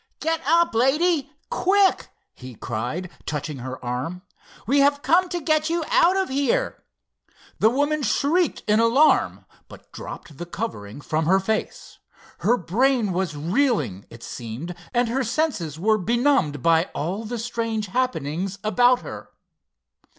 [0.19, 4.23] "Get up, lady, quick," he cried, touching her arm.
[4.65, 6.83] "We have come to get you out of here."
[7.59, 11.99] The woman shrieked in alarm, but dropped the covering from her face.
[12.39, 17.85] Her brain was reeling, it seemed, and her senses were benumbed by all the strange
[17.85, 19.29] happenings about her.